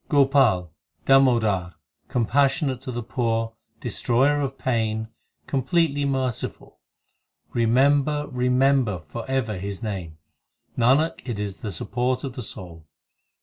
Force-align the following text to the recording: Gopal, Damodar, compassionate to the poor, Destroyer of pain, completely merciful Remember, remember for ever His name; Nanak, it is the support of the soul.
Gopal, 0.09 0.73
Damodar, 1.05 1.75
compassionate 2.07 2.81
to 2.81 2.91
the 2.91 3.03
poor, 3.03 3.53
Destroyer 3.81 4.41
of 4.41 4.57
pain, 4.57 5.09
completely 5.45 6.05
merciful 6.05 6.79
Remember, 7.53 8.27
remember 8.31 8.97
for 8.97 9.29
ever 9.29 9.59
His 9.59 9.83
name; 9.83 10.17
Nanak, 10.75 11.21
it 11.23 11.37
is 11.37 11.57
the 11.57 11.69
support 11.69 12.23
of 12.23 12.33
the 12.33 12.41
soul. 12.41 12.87